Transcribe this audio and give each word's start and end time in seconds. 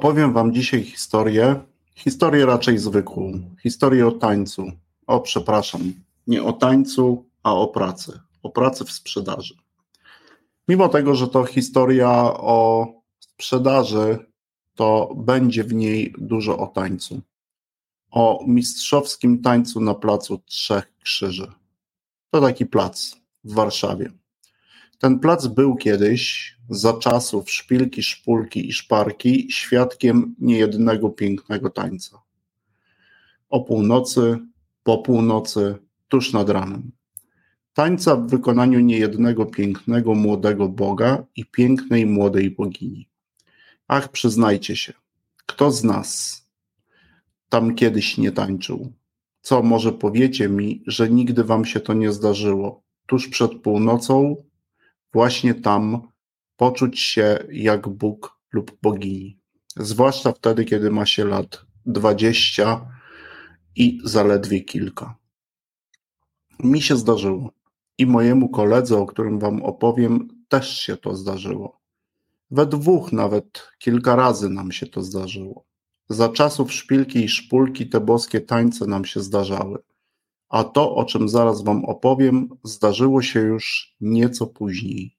Opowiem 0.00 0.32
Wam 0.32 0.54
dzisiaj 0.54 0.82
historię, 0.82 1.60
historię 1.94 2.46
raczej 2.46 2.78
zwykłą, 2.78 3.40
historię 3.62 4.06
o 4.06 4.12
tańcu. 4.12 4.72
O, 5.06 5.20
przepraszam, 5.20 5.92
nie 6.26 6.42
o 6.42 6.52
tańcu, 6.52 7.24
a 7.42 7.54
o 7.54 7.68
pracy, 7.68 8.20
o 8.42 8.50
pracy 8.50 8.84
w 8.84 8.92
sprzedaży. 8.92 9.54
Mimo 10.68 10.88
tego, 10.88 11.14
że 11.14 11.28
to 11.28 11.44
historia 11.44 12.08
o 12.34 12.86
sprzedaży, 13.18 14.18
to 14.74 15.14
będzie 15.16 15.64
w 15.64 15.74
niej 15.74 16.14
dużo 16.18 16.58
o 16.58 16.66
tańcu. 16.66 17.20
O 18.10 18.44
mistrzowskim 18.46 19.42
tańcu 19.42 19.80
na 19.80 19.94
placu 19.94 20.38
Trzech 20.38 20.92
Krzyży. 20.98 21.52
To 22.30 22.40
taki 22.40 22.66
plac 22.66 23.16
w 23.44 23.54
Warszawie. 23.54 24.10
Ten 25.00 25.18
plac 25.18 25.46
był 25.46 25.76
kiedyś, 25.76 26.56
za 26.70 26.92
czasów 26.92 27.50
szpilki, 27.50 28.02
szpulki 28.02 28.68
i 28.68 28.72
szparki, 28.72 29.52
świadkiem 29.52 30.34
niejednego 30.38 31.10
pięknego 31.10 31.70
tańca. 31.70 32.22
O 33.50 33.60
północy, 33.60 34.38
po 34.82 34.98
północy, 34.98 35.74
tuż 36.08 36.32
nad 36.32 36.50
ranem. 36.50 36.90
Tańca 37.74 38.16
w 38.16 38.26
wykonaniu 38.28 38.80
niejednego 38.80 39.46
pięknego 39.46 40.14
młodego 40.14 40.68
Boga 40.68 41.24
i 41.36 41.44
pięknej 41.44 42.06
młodej 42.06 42.50
bogini. 42.50 43.08
Ach, 43.88 44.08
przyznajcie 44.08 44.76
się, 44.76 44.92
kto 45.46 45.70
z 45.70 45.84
nas 45.84 46.42
tam 47.48 47.74
kiedyś 47.74 48.18
nie 48.18 48.32
tańczył? 48.32 48.92
Co 49.40 49.62
może 49.62 49.92
powiecie 49.92 50.48
mi, 50.48 50.82
że 50.86 51.10
nigdy 51.10 51.44
wam 51.44 51.64
się 51.64 51.80
to 51.80 51.92
nie 51.92 52.12
zdarzyło? 52.12 52.82
Tuż 53.06 53.28
przed 53.28 53.54
północą 53.54 54.36
właśnie 55.12 55.54
tam 55.54 56.08
poczuć 56.56 57.00
się 57.00 57.38
jak 57.52 57.88
Bóg 57.88 58.40
lub 58.52 58.78
bogini. 58.82 59.38
Zwłaszcza 59.76 60.32
wtedy, 60.32 60.64
kiedy 60.64 60.90
ma 60.90 61.06
się 61.06 61.24
lat 61.24 61.64
dwadzieścia 61.86 62.86
i 63.76 63.98
zaledwie 64.04 64.60
kilka. 64.60 65.16
Mi 66.58 66.82
się 66.82 66.96
zdarzyło 66.96 67.50
i 67.98 68.06
mojemu 68.06 68.48
koledze, 68.48 68.98
o 68.98 69.06
którym 69.06 69.38
wam 69.38 69.62
opowiem, 69.62 70.28
też 70.48 70.80
się 70.80 70.96
to 70.96 71.16
zdarzyło. 71.16 71.80
We 72.50 72.66
dwóch 72.66 73.12
nawet 73.12 73.68
kilka 73.78 74.16
razy 74.16 74.50
nam 74.50 74.72
się 74.72 74.86
to 74.86 75.02
zdarzyło. 75.02 75.64
Za 76.08 76.28
czasów 76.28 76.72
szpilki 76.72 77.24
i 77.24 77.28
szpulki 77.28 77.88
te 77.88 78.00
boskie 78.00 78.40
tańce 78.40 78.86
nam 78.86 79.04
się 79.04 79.20
zdarzały. 79.20 79.78
A 80.50 80.64
to, 80.64 80.94
o 80.94 81.04
czym 81.04 81.28
zaraz 81.28 81.64
wam 81.64 81.84
opowiem, 81.84 82.48
zdarzyło 82.64 83.22
się 83.22 83.40
już 83.40 83.96
nieco 84.00 84.46
później, 84.46 85.16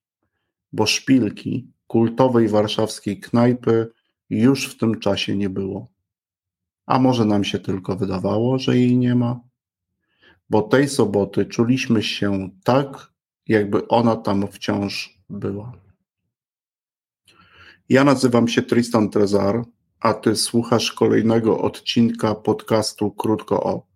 bo 0.74 0.86
szpilki 0.86 1.68
kultowej 1.88 2.48
warszawskiej 2.48 3.20
knajpy 3.20 3.92
już 4.30 4.68
w 4.68 4.78
tym 4.78 5.00
czasie 5.00 5.36
nie 5.36 5.50
było. 5.50 5.88
A 6.86 7.00
może 7.00 7.26
nam 7.26 7.44
się 7.44 7.60
tylko 7.60 7.96
wydawało, 7.96 8.60
że 8.60 8.78
jej 8.78 8.98
nie 8.98 9.16
ma? 9.16 9.40
Bo 10.50 10.62
tej 10.62 10.90
soboty 10.90 11.46
czuliśmy 11.46 12.04
się 12.04 12.50
tak, 12.64 13.12
jakby 13.48 13.88
ona 13.88 14.16
tam 14.16 14.48
wciąż 14.48 15.20
była. 15.30 15.74
Ja 17.90 18.04
nazywam 18.04 18.48
się 18.48 18.62
Tristan 18.62 19.10
Trezar, 19.10 19.64
a 20.00 20.14
ty 20.14 20.36
słuchasz 20.36 20.92
kolejnego 20.92 21.62
odcinka 21.62 22.36
podcastu 22.36 23.12
Krótko 23.12 23.64
o 23.64 23.91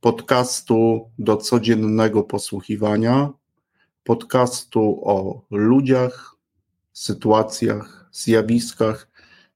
podcastu 0.00 1.10
do 1.18 1.36
codziennego 1.36 2.22
posłuchiwania, 2.22 3.30
podcastu 4.04 5.00
o 5.04 5.42
ludziach, 5.50 6.36
sytuacjach, 6.92 8.08
zjawiskach, 8.12 9.08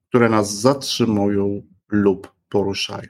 które 0.08 0.28
nas 0.28 0.54
zatrzymują 0.54 1.62
lub 1.88 2.32
poruszają. 2.48 3.08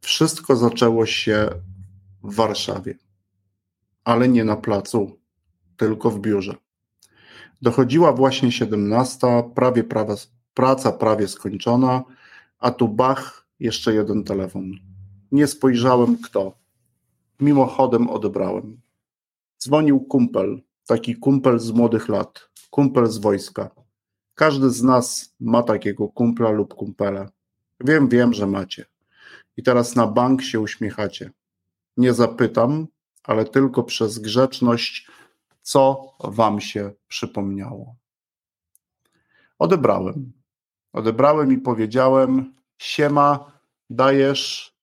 Wszystko 0.00 0.56
zaczęło 0.56 1.06
się 1.06 1.50
w 2.22 2.34
Warszawie, 2.34 2.98
ale 4.04 4.28
nie 4.28 4.44
na 4.44 4.56
placu, 4.56 5.18
tylko 5.76 6.10
w 6.10 6.20
biurze. 6.20 6.54
Dochodziła 7.62 8.12
właśnie 8.12 8.52
17, 8.52 9.26
prawie 9.54 9.84
prawa, 9.84 10.14
praca 10.54 10.92
prawie 10.92 11.28
skończona, 11.28 12.02
a 12.58 12.70
tu 12.70 12.88
bach, 12.88 13.46
jeszcze 13.60 13.94
jeden 13.94 14.24
telefon. 14.24 14.85
Nie 15.32 15.46
spojrzałem 15.46 16.18
kto. 16.18 16.58
Mimochodem 17.40 18.10
odebrałem. 18.10 18.80
Dzwonił 19.58 20.00
kumpel, 20.00 20.62
taki 20.86 21.16
kumpel 21.16 21.58
z 21.58 21.70
młodych 21.70 22.08
lat, 22.08 22.48
kumpel 22.70 23.06
z 23.06 23.18
wojska. 23.18 23.70
Każdy 24.34 24.70
z 24.70 24.82
nas 24.82 25.34
ma 25.40 25.62
takiego 25.62 26.08
kumpla 26.08 26.50
lub 26.50 26.74
kumpela. 26.74 27.28
Wiem, 27.80 28.08
wiem, 28.08 28.32
że 28.32 28.46
macie. 28.46 28.84
I 29.56 29.62
teraz 29.62 29.96
na 29.96 30.06
bank 30.06 30.42
się 30.42 30.60
uśmiechacie. 30.60 31.30
Nie 31.96 32.14
zapytam, 32.14 32.86
ale 33.24 33.44
tylko 33.44 33.82
przez 33.82 34.18
grzeczność, 34.18 35.08
co 35.62 36.12
wam 36.24 36.60
się 36.60 36.92
przypomniało. 37.08 37.96
Odebrałem. 39.58 40.32
Odebrałem 40.92 41.52
i 41.52 41.58
powiedziałem: 41.58 42.54
Siema, 42.78 43.52
dajesz 43.90 44.75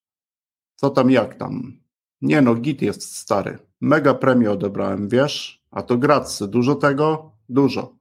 co 0.83 0.89
tam, 0.89 1.11
jak 1.11 1.35
tam? 1.35 1.79
Nie 2.21 2.41
no, 2.41 2.55
git 2.55 2.81
jest 2.81 3.16
stary. 3.16 3.57
Mega 3.81 4.13
premię 4.13 4.51
odebrałem, 4.51 5.07
wiesz? 5.07 5.63
A 5.71 5.81
to 5.81 5.97
gracy. 5.97 6.47
Dużo 6.47 6.75
tego? 6.75 7.31
Dużo. 7.49 7.95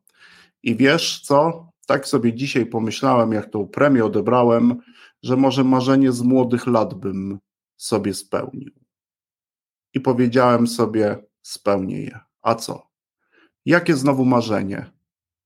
I 0.63 0.77
wiesz 0.77 1.21
co? 1.21 1.69
Tak 1.87 2.09
sobie 2.09 2.35
dzisiaj 2.35 2.67
pomyślałem, 2.67 3.33
jak 3.33 3.51
tą 3.51 3.67
premię 3.67 4.05
odebrałem, 4.05 4.77
że 5.23 5.37
może 5.37 5.65
marzenie 5.65 6.13
z 6.13 6.23
młodych 6.23 6.67
lat 6.67 6.95
bym 6.95 7.39
sobie 7.77 8.15
spełnił. 8.15 8.73
I 9.95 10.01
powiedziałem 10.01 10.67
sobie, 10.67 11.25
spełnię 11.43 12.03
je. 12.03 12.21
A 12.43 12.55
co? 12.55 12.87
Jakie 13.67 13.97
znowu 13.97 14.25
marzenie? 14.25 14.91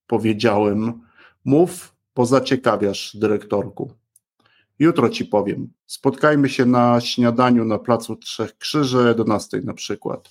Powiedziałem, 0.06 1.00
mów, 1.44 1.96
bo 2.14 2.26
zaciekawiasz 2.26 3.16
dyrektorku. 3.16 3.92
Jutro 4.78 5.08
ci 5.08 5.24
powiem. 5.24 5.72
Spotkajmy 5.86 6.48
się 6.48 6.66
na 6.66 7.00
śniadaniu 7.00 7.64
na 7.64 7.78
Placu 7.78 8.16
Trzech 8.16 8.58
Krzyży, 8.58 9.04
11 9.08 9.60
na 9.64 9.74
przykład. 9.74 10.30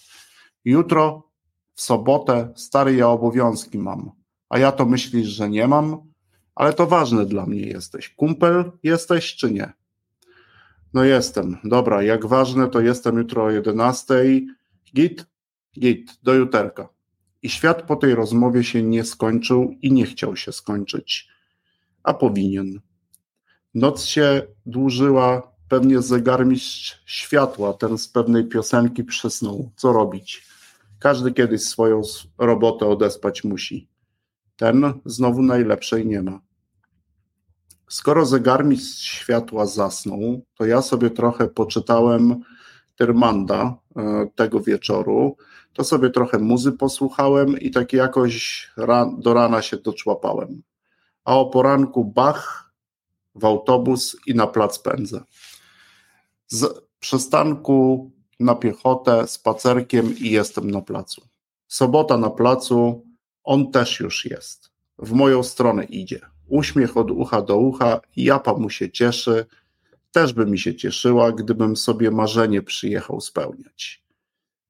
Jutro, 0.65 1.31
w 1.73 1.81
sobotę, 1.81 2.53
stary 2.55 2.95
ja 2.95 3.09
obowiązki 3.09 3.77
mam. 3.77 4.11
A 4.49 4.59
ja 4.59 4.71
to 4.71 4.85
myślisz, 4.85 5.27
że 5.27 5.49
nie 5.49 5.67
mam? 5.67 6.11
Ale 6.55 6.73
to 6.73 6.87
ważne 6.87 7.25
dla 7.25 7.45
mnie 7.45 7.61
jesteś. 7.61 8.09
Kumpel 8.09 8.71
jesteś 8.83 9.35
czy 9.35 9.51
nie? 9.51 9.73
No 10.93 11.03
jestem. 11.03 11.57
Dobra, 11.63 12.03
jak 12.03 12.25
ważne, 12.25 12.69
to 12.69 12.81
jestem 12.81 13.17
jutro 13.17 13.43
o 13.43 13.51
11. 13.51 14.15
Git? 14.95 15.25
Git, 15.79 16.19
do 16.23 16.33
juterka. 16.33 16.89
I 17.41 17.49
świat 17.49 17.81
po 17.81 17.95
tej 17.95 18.15
rozmowie 18.15 18.63
się 18.63 18.83
nie 18.83 19.03
skończył 19.03 19.75
i 19.81 19.91
nie 19.91 20.05
chciał 20.05 20.35
się 20.35 20.51
skończyć. 20.51 21.29
A 22.03 22.13
powinien. 22.13 22.79
Noc 23.75 24.05
się 24.05 24.41
dłużyła, 24.65 25.51
pewnie 25.69 26.01
zegarmistrz 26.01 27.03
światła, 27.05 27.73
ten 27.73 27.97
z 27.97 28.07
pewnej 28.07 28.45
piosenki 28.45 29.03
przysnął. 29.03 29.71
Co 29.75 29.93
robić? 29.93 30.47
Każdy 30.99 31.33
kiedyś 31.33 31.61
swoją 31.61 32.01
robotę 32.37 32.85
odespać 32.85 33.43
musi. 33.43 33.89
Ten 34.55 34.93
znowu 35.05 35.41
najlepszej 35.41 36.05
nie 36.05 36.21
ma. 36.21 36.39
Skoro 37.89 38.25
zegarmistrz 38.25 39.11
światła 39.11 39.65
zasnął, 39.65 40.41
to 40.57 40.65
ja 40.65 40.81
sobie 40.81 41.09
trochę 41.09 41.47
poczytałem 41.47 42.35
Tyrmanda 42.95 43.77
e, 43.95 44.27
tego 44.35 44.59
wieczoru, 44.59 45.37
to 45.73 45.83
sobie 45.83 46.09
trochę 46.09 46.39
muzy 46.39 46.71
posłuchałem 46.71 47.59
i 47.59 47.71
tak 47.71 47.93
jakoś 47.93 48.67
do 49.17 49.33
rana 49.33 49.61
się 49.61 49.77
doczłapałem. 49.77 50.61
A 51.25 51.37
o 51.37 51.45
poranku 51.45 52.05
Bach 52.05 52.64
w 53.35 53.45
autobus 53.45 54.17
i 54.27 54.35
na 54.35 54.47
plac 54.47 54.79
pędzę. 54.79 55.23
Z 56.47 56.85
przystanku 56.99 58.11
na 58.39 58.55
piechotę, 58.55 59.27
spacerkiem 59.27 60.17
i 60.17 60.29
jestem 60.29 60.71
na 60.71 60.81
placu. 60.81 61.21
Sobota 61.67 62.17
na 62.17 62.29
placu, 62.29 63.05
on 63.43 63.71
też 63.71 63.99
już 63.99 64.25
jest. 64.25 64.71
W 64.97 65.11
moją 65.11 65.43
stronę 65.43 65.83
idzie. 65.83 66.19
Uśmiech 66.47 66.97
od 66.97 67.11
ucha 67.11 67.41
do 67.41 67.57
ucha, 67.57 68.01
japa 68.15 68.53
mu 68.53 68.69
się 68.69 68.91
cieszy. 68.91 69.45
Też 70.11 70.33
by 70.33 70.45
mi 70.45 70.59
się 70.59 70.75
cieszyła, 70.75 71.31
gdybym 71.31 71.75
sobie 71.75 72.11
marzenie 72.11 72.61
przyjechał 72.61 73.21
spełniać. 73.21 74.03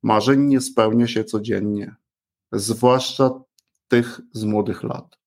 Marzeń 0.03 0.41
nie 0.41 0.61
spełnia 0.61 1.07
się 1.07 1.23
codziennie, 1.23 1.95
zwłaszcza 2.51 3.31
tych 3.87 4.21
z 4.31 4.43
młodych 4.43 4.83
lat. 4.83 5.17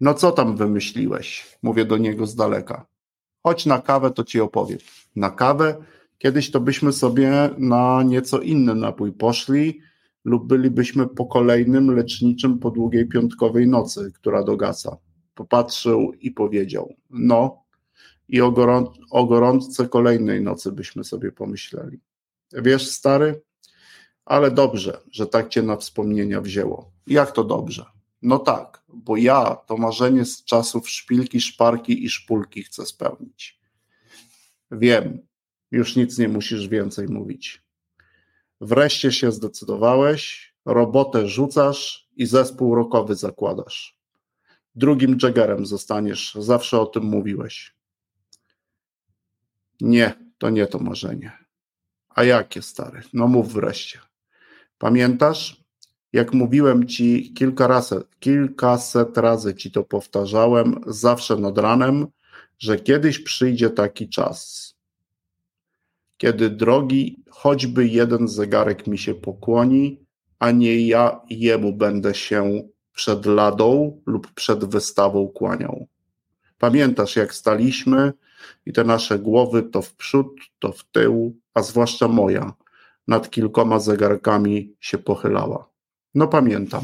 No 0.00 0.14
co 0.14 0.32
tam 0.32 0.56
wymyśliłeś? 0.56 1.58
Mówię 1.62 1.84
do 1.84 1.96
niego 1.96 2.26
z 2.26 2.34
daleka. 2.34 2.86
Chodź 3.42 3.66
na 3.66 3.80
kawę, 3.80 4.10
to 4.10 4.24
ci 4.24 4.40
opowiem. 4.40 4.78
Na 5.16 5.30
kawę? 5.30 5.84
Kiedyś 6.18 6.50
to 6.50 6.60
byśmy 6.60 6.92
sobie 6.92 7.50
na 7.58 8.02
nieco 8.02 8.38
inny 8.40 8.74
napój 8.74 9.12
poszli 9.12 9.80
lub 10.24 10.46
bylibyśmy 10.46 11.06
po 11.06 11.26
kolejnym 11.26 11.90
leczniczym 11.96 12.58
po 12.58 12.70
długiej 12.70 13.08
piątkowej 13.08 13.68
nocy, 13.68 14.12
która 14.14 14.42
dogasa. 14.42 14.96
popatrzył 15.34 16.12
i 16.20 16.30
powiedział: 16.30 16.94
No, 17.10 17.64
i 18.28 18.40
o, 18.40 18.50
gorą 18.50 18.92
o 19.10 19.26
gorączce 19.26 19.88
kolejnej 19.88 20.42
nocy 20.42 20.72
byśmy 20.72 21.04
sobie 21.04 21.32
pomyśleli. 21.32 22.00
Wiesz, 22.52 22.90
stary, 22.90 23.42
ale 24.24 24.50
dobrze, 24.50 25.00
że 25.10 25.26
tak 25.26 25.48
cię 25.48 25.62
na 25.62 25.76
wspomnienia 25.76 26.40
wzięło. 26.40 26.92
Jak 27.06 27.32
to 27.32 27.44
dobrze? 27.44 27.84
No 28.24 28.38
tak, 28.38 28.82
bo 28.88 29.16
ja 29.16 29.56
to 29.66 29.76
marzenie 29.76 30.24
z 30.24 30.44
czasów 30.44 30.90
szpilki, 30.90 31.40
szparki 31.40 32.04
i 32.04 32.10
szpulki 32.10 32.62
chcę 32.62 32.86
spełnić. 32.86 33.60
Wiem, 34.70 35.26
już 35.70 35.96
nic 35.96 36.18
nie 36.18 36.28
musisz 36.28 36.68
więcej 36.68 37.08
mówić. 37.08 37.62
Wreszcie 38.60 39.12
się 39.12 39.32
zdecydowałeś, 39.32 40.54
robotę 40.64 41.28
rzucasz 41.28 42.08
i 42.16 42.26
zespół 42.26 42.74
rokowy 42.74 43.14
zakładasz. 43.14 43.98
Drugim 44.74 45.18
Jaggerem 45.22 45.66
zostaniesz, 45.66 46.34
zawsze 46.34 46.80
o 46.80 46.86
tym 46.86 47.04
mówiłeś. 47.04 47.76
Nie, 49.80 50.14
to 50.38 50.50
nie 50.50 50.66
to 50.66 50.78
marzenie. 50.78 51.32
A 52.08 52.24
jakie 52.24 52.62
stary? 52.62 53.02
No 53.12 53.28
mów 53.28 53.52
wreszcie. 53.52 53.98
Pamiętasz, 54.78 55.63
jak 56.14 56.32
mówiłem 56.32 56.86
ci 56.88 57.34
kilka 57.34 57.66
razy, 57.66 58.02
kilkaset 58.20 59.18
razy 59.18 59.54
ci 59.54 59.70
to 59.70 59.84
powtarzałem, 59.84 60.80
zawsze 60.86 61.36
nad 61.36 61.58
ranem, 61.58 62.06
że 62.58 62.76
kiedyś 62.76 63.18
przyjdzie 63.18 63.70
taki 63.70 64.08
czas, 64.08 64.74
kiedy 66.16 66.50
drogi 66.50 67.22
choćby 67.30 67.86
jeden 67.86 68.28
zegarek 68.28 68.86
mi 68.86 68.98
się 68.98 69.14
pokłoni, 69.14 70.06
a 70.38 70.50
nie 70.50 70.86
ja 70.86 71.20
jemu 71.30 71.72
będę 71.72 72.14
się 72.14 72.62
przed 72.92 73.26
ladą 73.26 74.00
lub 74.06 74.32
przed 74.32 74.64
wystawą 74.64 75.28
kłaniał. 75.28 75.86
Pamiętasz, 76.58 77.16
jak 77.16 77.34
staliśmy 77.34 78.12
i 78.66 78.72
te 78.72 78.84
nasze 78.84 79.18
głowy 79.18 79.62
to 79.62 79.82
w 79.82 79.94
przód, 79.94 80.26
to 80.58 80.72
w 80.72 80.84
tył, 80.84 81.36
a 81.54 81.62
zwłaszcza 81.62 82.08
moja, 82.08 82.52
nad 83.08 83.30
kilkoma 83.30 83.78
zegarkami 83.78 84.74
się 84.80 84.98
pochylała. 84.98 85.73
No 86.14 86.28
pamiętam. 86.28 86.82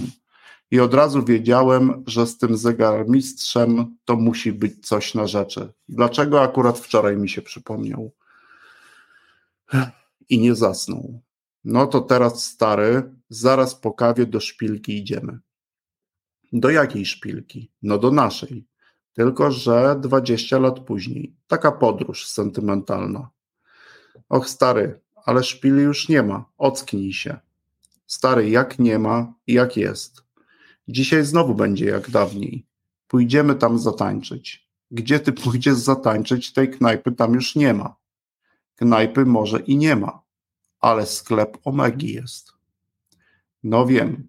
I 0.71 0.81
od 0.81 0.95
razu 0.95 1.25
wiedziałem, 1.25 2.05
że 2.07 2.27
z 2.27 2.39
tym 2.39 2.57
zegarmistrzem 2.57 3.97
to 4.05 4.17
musi 4.17 4.53
być 4.53 4.87
coś 4.87 5.15
na 5.15 5.27
rzeczy. 5.27 5.73
Dlaczego 5.89 6.43
akurat 6.43 6.79
wczoraj 6.79 7.17
mi 7.17 7.29
się 7.29 7.43
przypomniał? 7.43 8.13
I 10.29 10.39
nie 10.39 10.55
zasnął. 10.55 11.21
No 11.65 11.87
to 11.87 12.01
teraz 12.01 12.45
stary, 12.45 13.15
zaraz 13.29 13.75
po 13.75 13.93
kawie 13.93 14.27
do 14.27 14.41
szpilki 14.41 14.99
idziemy. 14.99 15.39
Do 16.53 16.71
jakiej 16.71 17.07
szpilki? 17.07 17.71
No 17.83 17.99
do 17.99 18.11
naszej. 18.11 18.67
Tylko, 19.13 19.51
że 19.51 19.97
20 20.01 20.59
lat 20.59 20.81
później. 20.81 21.37
Taka 21.47 21.73
podróż 21.73 22.27
sentymentalna. 22.27 23.31
Och, 24.29 24.49
stary, 24.49 25.01
ale 25.25 25.45
szpili 25.45 25.83
już 25.83 26.09
nie 26.09 26.23
ma. 26.23 26.45
Ocknij 26.59 27.13
się. 27.13 27.39
Stary, 28.11 28.51
jak 28.51 28.79
nie 28.79 28.99
ma, 28.99 29.35
jak 29.47 29.77
jest. 29.77 30.25
Dzisiaj 30.89 31.25
znowu 31.25 31.55
będzie 31.55 31.85
jak 31.85 32.11
dawniej. 32.11 32.67
Pójdziemy 33.07 33.55
tam 33.55 33.79
zatańczyć. 33.79 34.69
Gdzie 34.91 35.21
ty 35.21 35.33
pójdziesz 35.33 35.75
zatańczyć, 35.75 36.53
tej 36.53 36.71
knajpy 36.71 37.13
tam 37.13 37.35
już 37.35 37.57
nie 37.57 37.75
ma. 37.75 37.97
Knajpy 38.77 39.27
może 39.27 39.61
i 39.61 39.77
nie 39.77 39.97
ma, 39.97 40.23
ale 40.81 41.07
sklep 41.07 41.59
Omegi 41.65 42.13
jest. 42.13 42.53
No 43.63 43.87
wiem, 43.87 44.29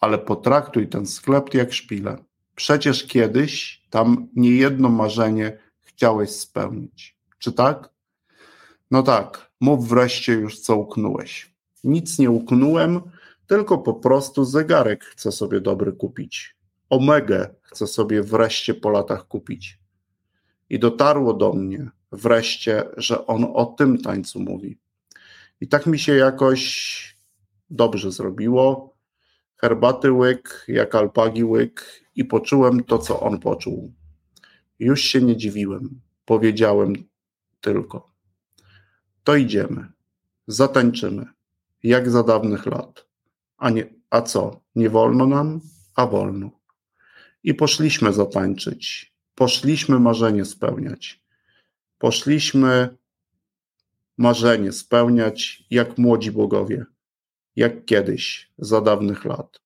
ale 0.00 0.18
potraktuj 0.18 0.88
ten 0.88 1.06
sklep 1.06 1.54
jak 1.54 1.72
szpilę. 1.72 2.24
Przecież 2.54 3.06
kiedyś 3.06 3.82
tam 3.90 4.28
niejedno 4.36 4.88
marzenie 4.88 5.58
chciałeś 5.80 6.30
spełnić. 6.30 7.18
Czy 7.38 7.52
tak? 7.52 7.90
No 8.90 9.02
tak, 9.02 9.52
mów 9.60 9.88
wreszcie 9.88 10.32
już, 10.32 10.60
co 10.60 10.76
uknąłeś. 10.76 11.57
Nic 11.84 12.18
nie 12.18 12.30
uknąłem, 12.30 13.00
tylko 13.46 13.78
po 13.78 13.94
prostu 13.94 14.44
zegarek 14.44 15.04
chcę 15.04 15.32
sobie 15.32 15.60
dobry 15.60 15.92
kupić. 15.92 16.56
Omegę 16.90 17.54
chcę 17.62 17.86
sobie 17.86 18.22
wreszcie 18.22 18.74
po 18.74 18.90
latach 18.90 19.28
kupić. 19.28 19.78
I 20.70 20.78
dotarło 20.78 21.34
do 21.34 21.52
mnie 21.52 21.90
wreszcie, 22.12 22.84
że 22.96 23.26
on 23.26 23.46
o 23.54 23.66
tym 23.66 24.02
tańcu 24.02 24.40
mówi. 24.40 24.78
I 25.60 25.68
tak 25.68 25.86
mi 25.86 25.98
się 25.98 26.14
jakoś 26.14 27.16
dobrze 27.70 28.12
zrobiło. 28.12 28.94
Herbaty 29.56 30.12
łyk, 30.12 30.64
jak 30.68 30.94
alpagi 30.94 31.44
łyk, 31.44 32.02
i 32.14 32.24
poczułem 32.24 32.84
to, 32.84 32.98
co 32.98 33.20
on 33.20 33.38
poczuł. 33.38 33.92
Już 34.78 35.00
się 35.00 35.20
nie 35.20 35.36
dziwiłem, 35.36 36.00
powiedziałem 36.24 36.92
tylko. 37.60 38.10
To 39.24 39.36
idziemy, 39.36 39.86
zatańczymy, 40.46 41.26
jak 41.82 42.10
za 42.10 42.22
dawnych 42.22 42.66
lat. 42.66 43.06
A, 43.56 43.70
nie, 43.70 43.86
a 44.10 44.22
co, 44.22 44.60
nie 44.74 44.90
wolno 44.90 45.26
nam? 45.26 45.60
A 45.94 46.06
wolno. 46.06 46.50
I 47.42 47.54
poszliśmy 47.54 48.12
zatańczyć, 48.12 49.12
poszliśmy 49.34 50.00
marzenie 50.00 50.44
spełniać. 50.44 51.22
Poszliśmy 51.98 52.96
marzenie 54.18 54.72
spełniać 54.72 55.64
jak 55.70 55.98
młodzi 55.98 56.32
bogowie, 56.32 56.84
jak 57.56 57.84
kiedyś, 57.84 58.52
za 58.58 58.80
dawnych 58.80 59.24
lat. 59.24 59.60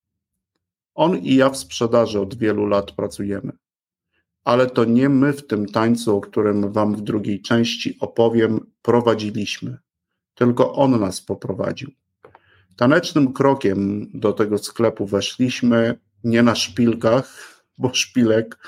On 0.95 1.19
i 1.19 1.35
ja 1.35 1.51
w 1.51 1.57
sprzedaży 1.57 2.21
od 2.21 2.35
wielu 2.35 2.67
lat 2.67 2.93
pracujemy. 2.93 3.53
Ale 4.45 4.71
to 4.71 4.85
nie 4.85 5.09
my 5.09 5.33
w 5.33 5.47
tym 5.47 5.67
tańcu, 5.67 6.17
o 6.17 6.21
którym 6.21 6.73
Wam 6.73 6.97
w 6.97 7.01
drugiej 7.01 7.43
części 7.43 7.97
opowiem, 8.01 8.73
prowadziliśmy, 8.83 9.79
tylko 10.35 10.73
On 10.75 11.01
nas 11.01 11.21
poprowadził. 11.21 11.91
Tanecznym 12.77 13.33
krokiem 13.33 14.11
do 14.15 14.33
tego 14.33 14.59
sklepu 14.59 15.07
weszliśmy 15.07 15.99
nie 16.25 16.43
na 16.43 16.55
szpilkach, 16.55 17.63
bo 17.79 17.95
szpilek 17.95 18.59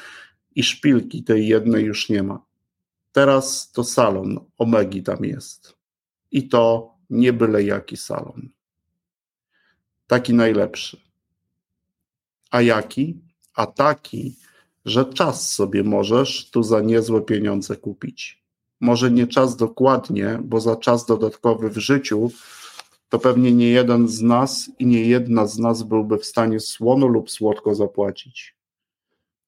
i 0.54 0.62
szpilki 0.62 1.24
tej 1.24 1.48
jednej 1.48 1.84
już 1.84 2.08
nie 2.08 2.22
ma. 2.22 2.44
Teraz 3.12 3.72
to 3.72 3.84
salon 3.84 4.40
Omegi 4.58 5.02
tam 5.02 5.24
jest. 5.24 5.76
I 6.30 6.48
to 6.48 6.94
nie 7.10 7.32
byle 7.32 7.62
jaki 7.62 7.96
salon. 7.96 8.48
Taki 10.06 10.34
najlepszy. 10.34 11.00
A 12.50 12.62
jaki? 12.62 13.20
A 13.54 13.66
taki, 13.66 14.36
że 14.84 15.04
czas 15.04 15.50
sobie 15.50 15.82
możesz 15.82 16.50
tu 16.50 16.62
za 16.62 16.80
niezłe 16.80 17.22
pieniądze 17.22 17.76
kupić. 17.76 18.44
Może 18.80 19.10
nie 19.10 19.26
czas 19.26 19.56
dokładnie, 19.56 20.38
bo 20.44 20.60
za 20.60 20.76
czas 20.76 21.06
dodatkowy 21.06 21.70
w 21.70 21.76
życiu 21.76 22.30
to 23.08 23.18
pewnie 23.18 23.52
nie 23.52 23.68
jeden 23.68 24.08
z 24.08 24.22
nas 24.22 24.70
i 24.78 24.86
nie 24.86 25.04
jedna 25.04 25.46
z 25.46 25.58
nas 25.58 25.82
byłby 25.82 26.18
w 26.18 26.24
stanie 26.24 26.60
słono 26.60 27.06
lub 27.06 27.30
słodko 27.30 27.74
zapłacić. 27.74 28.56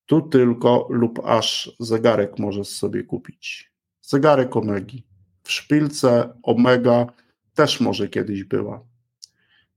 Tu 0.07 0.23
tylko 0.23 0.87
lub 0.91 1.21
aż 1.25 1.77
zegarek 1.81 2.39
możesz 2.39 2.69
sobie 2.69 3.05
kupić. 3.05 3.73
Zegarek 4.03 4.57
Omegi. 4.57 5.07
W 5.43 5.53
szpilce 5.53 6.39
Omega 6.43 7.07
też 7.55 7.81
może 7.81 8.09
kiedyś 8.09 8.45
była. 8.45 8.85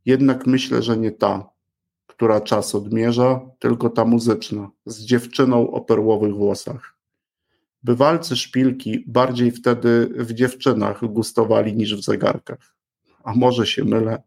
Jednak 0.06 0.48
myślę, 0.48 0.82
że 0.84 0.98
nie 0.98 1.12
ta, 1.12 1.50
która 2.08 2.42
czas 2.42 2.76
odmierza, 2.76 3.42
tylko 3.60 3.90
ta 3.90 4.06
muzyczna, 4.06 4.70
z 4.86 5.02
dziewczyną 5.02 5.72
o 5.72 5.82
perłowych 5.82 6.36
włosach. 6.36 6.96
Bywalcy 7.84 8.36
szpilki 8.36 9.04
bardziej 9.08 9.52
wtedy 9.52 10.10
w 10.16 10.34
dziewczynach 10.34 11.06
gustowali 11.06 11.76
niż 11.76 11.96
w 11.96 12.04
zegarkach. 12.04 12.79
A 13.24 13.34
może 13.34 13.68
się 13.68 13.86
mylę? 13.86 14.24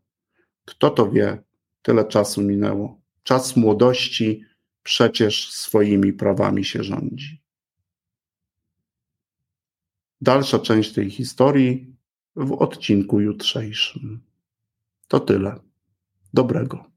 Kto 0.65 0.91
to 0.91 1.11
wie? 1.11 1.43
Tyle 1.83 2.05
czasu 2.05 2.43
minęło. 2.43 3.01
Czas 3.23 3.57
młodości 3.57 4.45
przecież 4.83 5.51
swoimi 5.53 6.13
prawami 6.13 6.65
się 6.65 6.83
rządzi. 6.83 7.43
Dalsza 10.21 10.59
część 10.59 10.93
tej 10.93 11.11
historii 11.11 11.97
w 12.37 12.53
odcinku 12.53 13.21
jutrzejszym. 13.21 14.23
To 15.09 15.21
tyle. 15.21 15.61
Dobrego. 16.35 16.92